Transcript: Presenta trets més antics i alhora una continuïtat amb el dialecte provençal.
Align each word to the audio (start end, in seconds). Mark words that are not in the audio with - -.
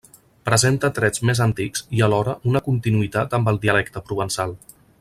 Presenta 0.49 0.89
trets 0.99 1.21
més 1.29 1.41
antics 1.45 1.85
i 1.97 2.01
alhora 2.07 2.35
una 2.53 2.63
continuïtat 2.69 3.37
amb 3.39 3.53
el 3.53 3.61
dialecte 3.67 4.05
provençal. 4.09 4.57